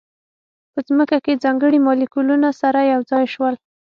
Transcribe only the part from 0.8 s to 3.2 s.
ځمکه کې ځانګړي مالیکولونه سره یو